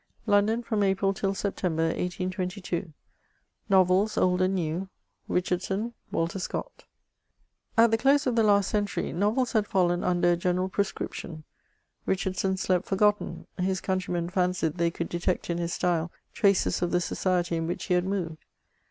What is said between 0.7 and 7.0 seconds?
April till September, 1822. KOVXLS, OLD AXJ> RBW— RKHAILDSON— WALTBB SCOTT.